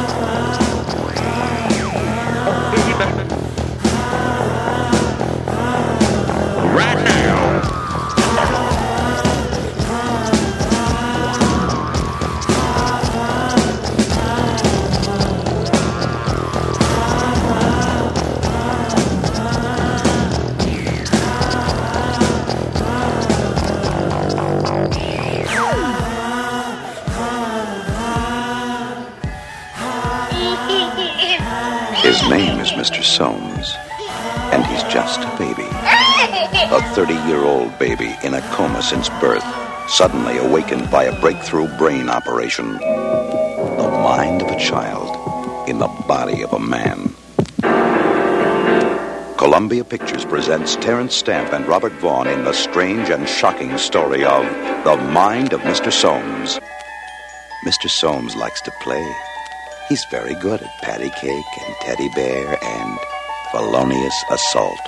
[36.94, 39.44] 30 year old baby in a coma since birth,
[39.88, 42.74] suddenly awakened by a breakthrough brain operation.
[42.74, 45.08] The mind of a child
[45.66, 47.14] in the body of a man.
[49.38, 54.44] Columbia Pictures presents Terence Stamp and Robert Vaughn in the strange and shocking story of
[54.84, 55.90] The Mind of Mr.
[55.90, 56.60] Soames.
[57.64, 57.88] Mr.
[57.88, 59.04] Soames likes to play.
[59.88, 62.98] He's very good at patty cake and teddy bear and
[63.50, 64.78] felonious assault.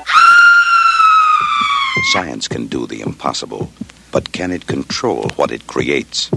[2.02, 3.70] Science can do the impossible,
[4.12, 6.30] but can it control what it creates?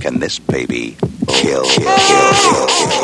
[0.00, 0.96] Can this baby
[1.28, 2.94] kill, kill, kill, kill?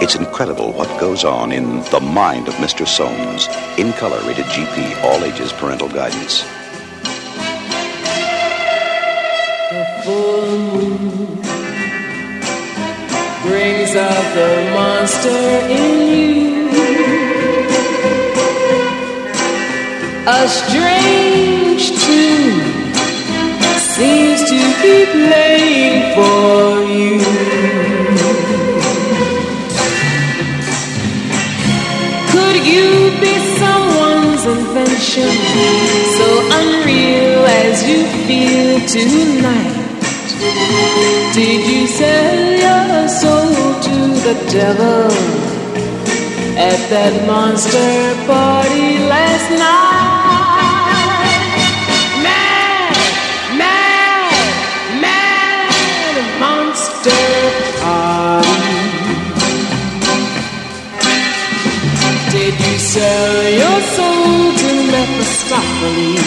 [0.00, 2.86] It's incredible what goes on in the mind of Mr.
[2.86, 3.48] Soames.
[3.78, 6.44] In color, rated GP, all ages parental guidance.
[10.04, 11.38] The
[13.42, 15.28] brings out the monster
[15.68, 16.57] in you.
[20.30, 22.60] A strange tune
[23.96, 27.18] seems to be playing for you.
[32.28, 35.32] Could you be someone's invention
[36.18, 36.28] so
[36.60, 39.76] unreal as you feel tonight?
[41.32, 45.10] Did you sell your soul to the devil
[46.58, 49.87] at that monster party last night?
[62.98, 66.18] Sell your soul to Mephistopheles?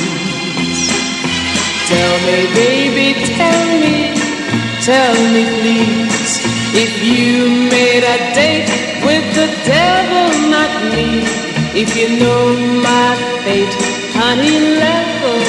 [1.92, 3.96] Tell me, baby, tell me,
[4.80, 6.34] tell me, please,
[6.84, 8.72] if you made a date
[9.04, 11.28] with the devil, not me.
[11.76, 12.56] If you know
[12.88, 13.76] my fate,
[14.16, 15.40] honey, level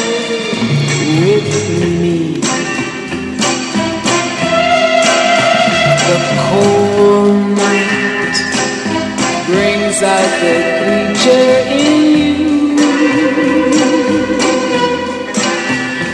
[1.23, 1.51] with
[2.03, 2.19] me.
[6.09, 7.52] The cold
[10.05, 12.77] out the creature in you.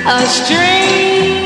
[0.06, 1.37] A strange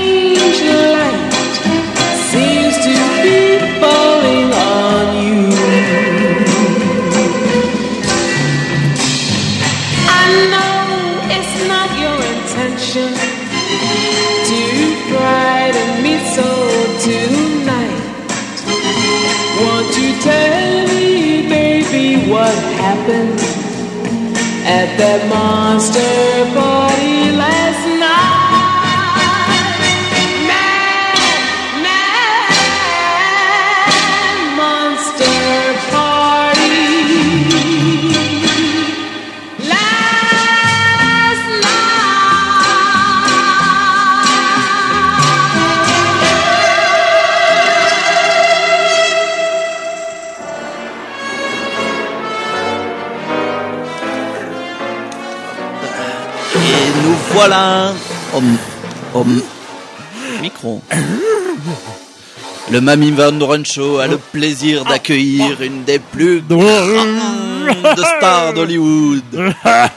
[24.79, 26.91] at that monster party
[57.43, 57.93] voilà.
[58.34, 59.24] Au, au
[60.40, 60.80] micro.
[62.70, 67.52] Le Mami Van Show a le plaisir d'accueillir une des plus grandes
[68.19, 69.23] stars d'Hollywood.
[69.65, 69.89] À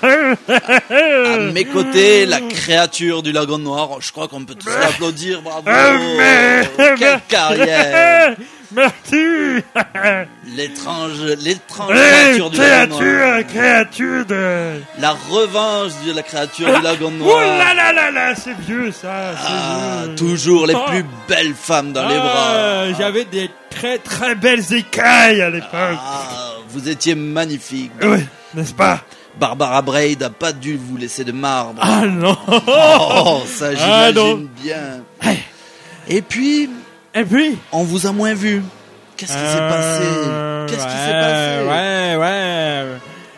[1.53, 3.89] mes côtés, la créature du lagon noir.
[3.99, 5.41] Je crois qu'on peut tous l'applaudir.
[5.41, 5.66] Bravo.
[6.97, 8.36] Quelle carrière.
[8.72, 9.63] Merci
[10.55, 13.43] L'étrange, l'étrange créature du lagon noir.
[13.47, 14.82] Créature, de...
[14.99, 17.39] La revanche de la créature du lagon noir.
[17.41, 20.16] là là là là, c'est vieux ça, Ah, vieux.
[20.16, 20.84] toujours les Oh.
[20.89, 22.93] plus belles femmes dans les Ah, bras.
[22.97, 25.99] J'avais des très très belles écailles à l'époque.
[26.76, 27.91] Vous étiez magnifique.
[28.03, 28.19] Oui,
[28.53, 29.01] n'est-ce pas?
[29.39, 31.80] Barbara Braid a pas dû vous laisser de marbre.
[31.82, 35.03] Ah non Oh, ça Ah, j'imagine bien.
[36.07, 36.69] Et puis,
[37.13, 38.61] et puis, on vous a moins vu.
[39.17, 40.03] Qu'est-ce qui s'est passé?
[40.67, 41.65] Qu'est-ce qui s'est passé?
[41.67, 42.86] Ouais, ouais.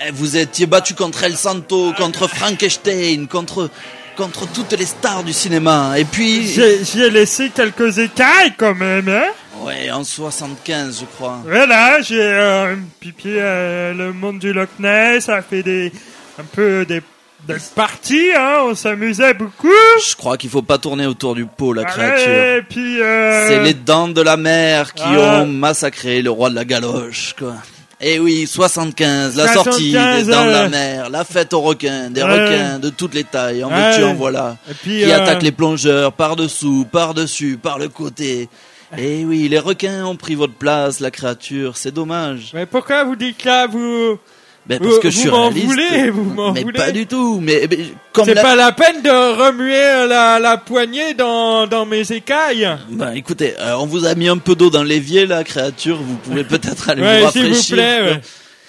[0.07, 3.69] Eh, Vous étiez battu contre El Santo, contre Frankenstein, contre
[4.15, 5.93] contre toutes les stars du cinéma.
[5.99, 9.27] Et puis, j'ai laissé quelques écailles quand même, hein
[9.65, 11.39] ouais, en 75, je crois.
[11.45, 15.91] Voilà, j'ai euh, pipié euh, le monde du Loch Ness, ça a fait des
[16.39, 17.01] un peu des,
[17.47, 19.67] des parties, hein, on s'amusait beaucoup.
[20.07, 22.31] Je crois qu'il faut pas tourner autour du pot, la Ouais, créature.
[22.57, 25.41] Et puis euh, C'est les dents de la mer qui Ah.
[25.41, 27.53] ont massacré le roi de la galoche, quoi.
[27.99, 30.69] Et oui, 75, la sortie 75, des dents de la euh.
[30.69, 32.29] mer, la fête aux requins, des Ouais.
[32.45, 35.51] requins de toutes les tailles, en veux-tu, en voilà, Et puis, qui euh, attaquent les
[35.51, 38.49] plongeurs par-dessous, par-dessus, par le côté.
[38.97, 42.51] Et oui, les requins ont pris votre place, la créature, c'est dommage.
[42.53, 44.17] Mais pourquoi vous dites là, vous
[44.65, 45.65] Ben, Vous- parce que je vous suis m'en réaliste.
[45.65, 46.77] voulez, vous m'en mais voulez.
[46.79, 47.79] pas du tout, mais, mais
[48.13, 52.69] comme C'est la- pas la peine de remuer la, la poignée dans, dans mes écailles.
[52.89, 56.15] Ben, écoutez, euh, on vous a mis un peu d'eau dans l'évier, la créature, vous
[56.17, 57.75] pouvez peut-être aller Ouais, vous s'il vous rafraîchir.
[57.75, 58.01] plaît.
[58.03, 58.21] ouais.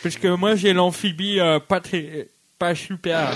[0.03, 3.31] Parce que moi, j'ai l'amphibie euh, pas très, pas super.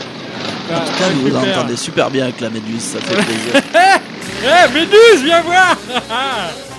[0.69, 1.59] Pas, En tout cas, vous super.
[1.59, 3.63] entendez super bien avec la méduse, ça fait plaisir.
[4.45, 5.77] Eh, Méduse, viens voir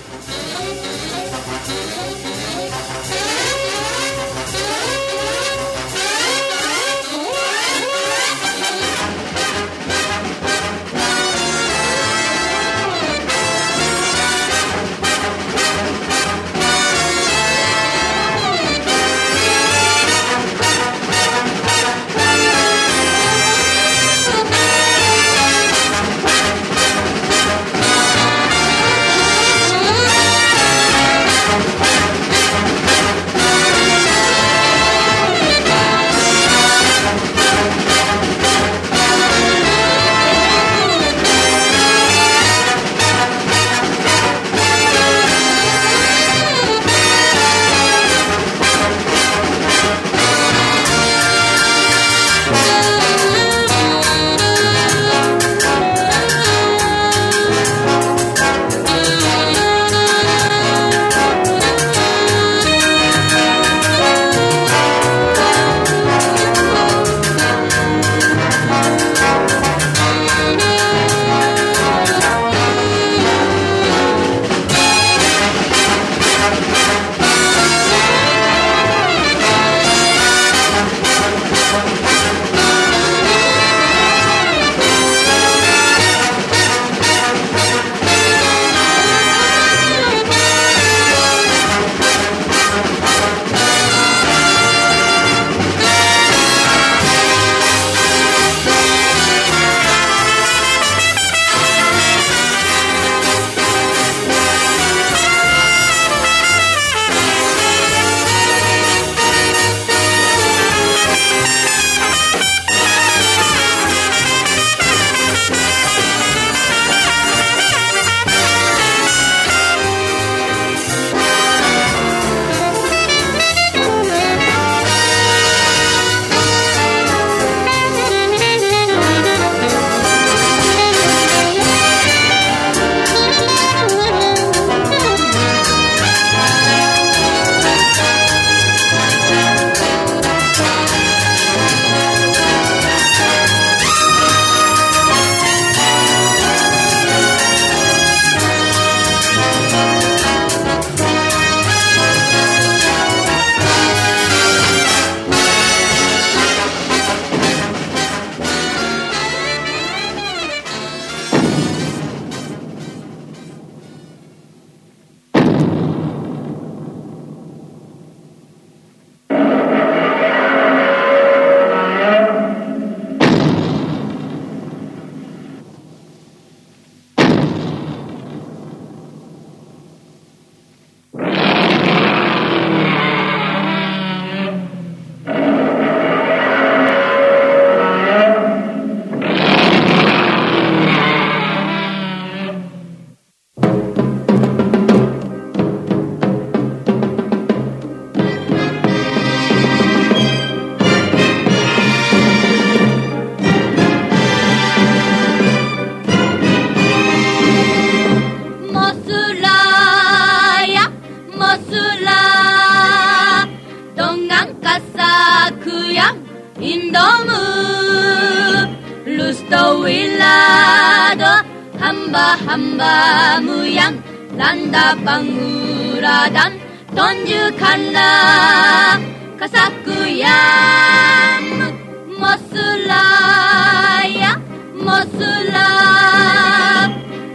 [235.11, 236.89] sulap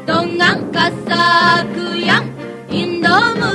[0.09, 2.27] Tongang kasaguyang
[2.73, 3.53] Indomu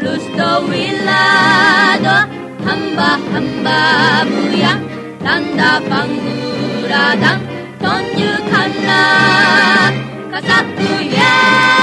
[0.00, 2.16] Lusto wilado
[2.64, 3.80] Hamba-hamba
[4.24, 4.82] muyang
[5.20, 7.40] Tanda panguradang
[7.80, 9.92] Tonyukanlah
[10.32, 11.79] Kasaguyang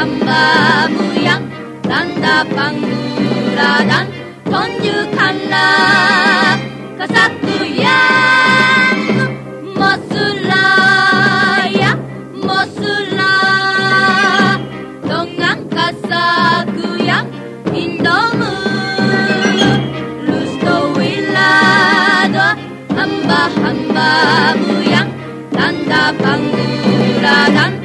[0.00, 1.44] hambamu yang
[1.84, 4.08] tanda panggura dan
[4.48, 6.56] tunjukkanlah
[6.96, 8.96] kesatuan
[9.76, 11.92] Mosulaya,
[12.32, 13.36] Mosula.
[15.04, 17.28] Dengan kasaku yang
[17.76, 18.56] indomu
[20.24, 22.56] Lusto wilado
[22.96, 25.12] hamba-hambamu yang
[25.52, 27.79] tanda panggura dan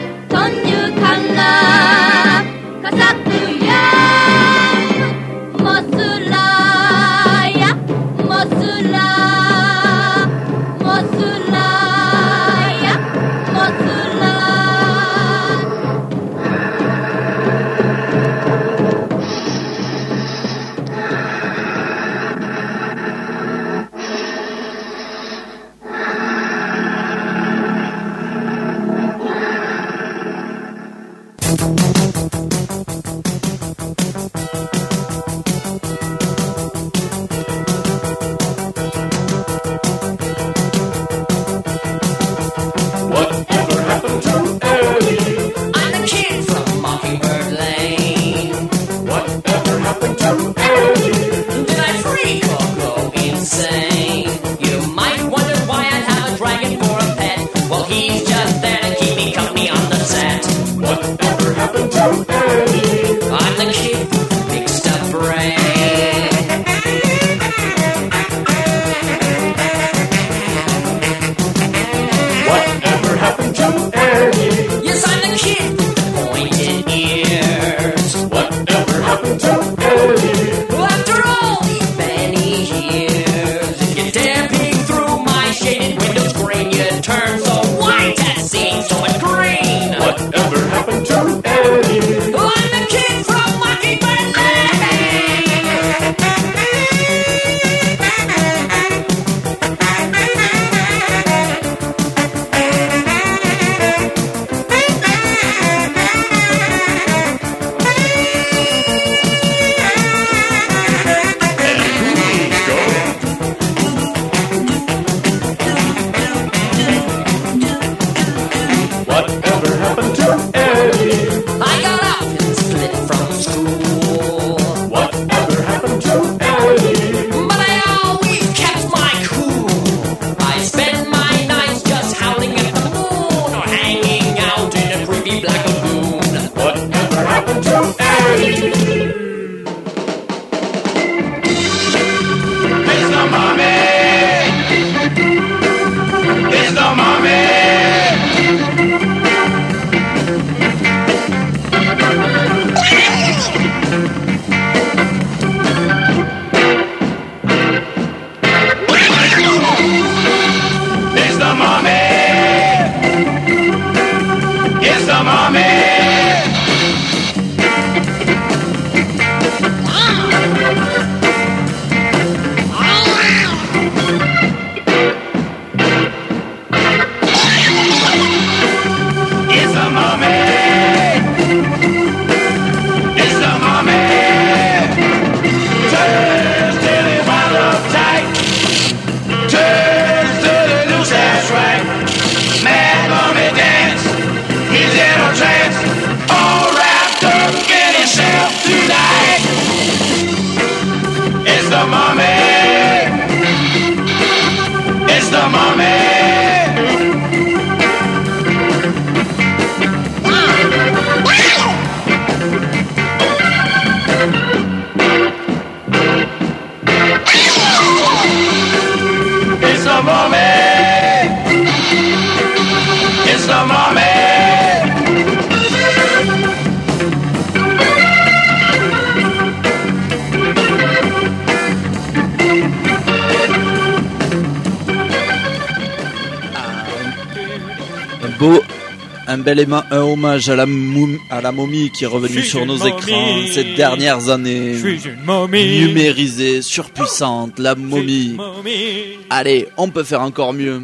[239.60, 242.90] Éma- un hommage à la, moum- à la momie qui est revenue sur nos momie.
[242.92, 244.74] écrans ces dernières années.
[244.74, 245.80] Je suis une momie.
[245.80, 248.36] Numérisée, surpuissante, la momie.
[248.36, 249.18] Momie.
[249.30, 250.84] Allez, on peut faire encore mieux.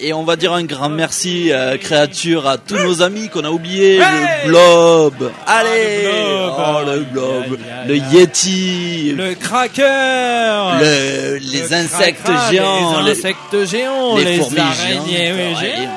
[0.00, 3.50] Et on va dire un grand merci, euh, créature, à tous nos amis qu'on a
[3.50, 3.98] oubliés.
[3.98, 5.30] Le blob.
[5.46, 6.08] Allez.
[6.58, 7.58] Oh, le blob.
[7.86, 9.12] Le yeti.
[9.16, 9.82] Le cracker.
[10.80, 13.02] Le- les Le insectes cracra, géants.
[13.02, 14.16] Les insectes géants.
[14.16, 15.88] Les, fourmis araignées géantes, oui, ouais,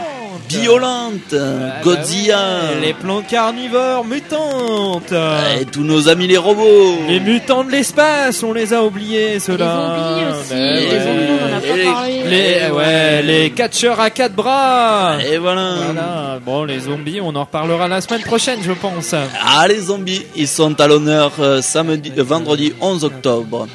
[0.49, 1.33] géantes.
[1.33, 1.83] Violente.
[1.83, 2.75] Godzilla.
[2.81, 5.13] Les plantes carnivores mutantes.
[5.59, 6.99] Et tous nos amis les robots.
[7.07, 9.95] Les mutants de l'espace, on les a oubliés, ceux-là.
[9.97, 11.03] Les zombies aussi, les ouais.
[11.03, 12.23] zombies, on en a pas parlé.
[12.23, 15.17] Les, ouais, les catcheurs à quatre bras.
[15.23, 15.73] Et voilà.
[15.85, 16.39] Voilà.
[16.45, 19.13] Bon, les zombies, on en reparlera la semaine prochaine, je pense.
[19.13, 23.67] Ah, les zombies, ils sont à l'honneur euh, samedi, euh, vendredi 11 octobre.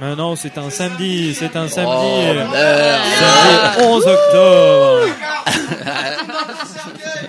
[0.00, 1.92] Mais non, c'est un samedi, c'est un samedi.
[1.92, 2.56] Oh.
[3.18, 5.00] Samedi 11 octobre.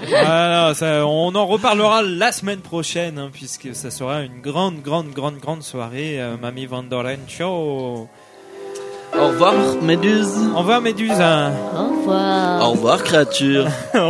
[0.08, 5.10] Voilà, ça, on en reparlera la semaine prochaine, hein, puisque ça sera une grande, grande,
[5.12, 8.08] grande, grande soirée, euh, Mamie Vandoren Show.
[9.18, 10.34] Au revoir, Méduse.
[10.54, 11.20] Au revoir, Méduse.
[11.22, 11.52] hein.
[11.74, 12.62] Au revoir.
[12.68, 13.66] Au revoir, créature.
[13.94, 14.10] Au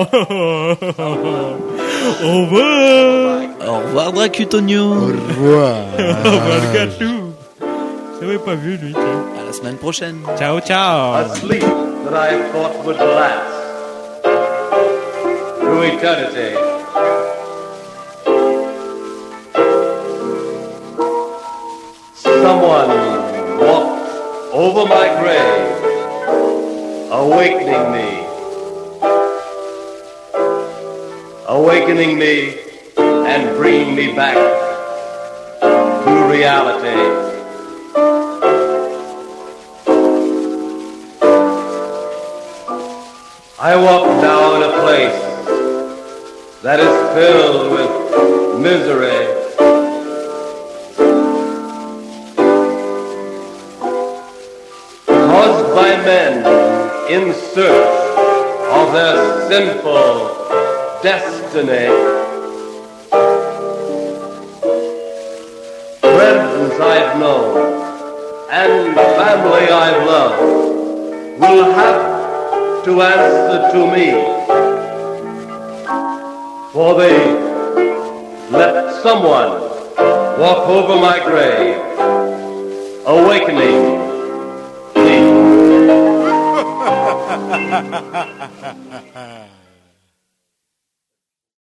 [2.42, 3.42] revoir.
[3.68, 4.84] Au revoir, Dracutonio.
[4.84, 5.78] Au revoir.
[5.98, 7.34] Au revoir, le Gatou.
[8.22, 8.94] J'avais pas vu, lui.
[8.94, 9.26] tiens.
[9.40, 10.18] À la semaine prochaine.
[10.40, 11.14] Ciao, ciao.
[11.14, 13.55] A sleep that I thought would last
[15.76, 16.56] through eternity.
[22.14, 22.90] Someone
[23.60, 25.68] walked over my grave,
[27.12, 28.10] awakening me.
[31.48, 32.58] Awakening me
[32.98, 34.36] and bringing me back
[35.60, 37.02] to reality.
[43.60, 45.25] I walk down a place
[46.66, 49.22] that is filled with misery.
[55.06, 56.40] Caused by men
[57.08, 58.18] in search
[58.80, 60.10] of their sinful
[61.04, 61.86] destiny.
[66.02, 70.42] Friends I've known and family I've loved
[71.40, 74.65] will have to answer to me.
[76.76, 77.16] For they
[78.52, 79.62] let someone
[80.38, 81.80] walk over my grave,
[83.06, 84.04] awakening
[84.94, 85.56] me.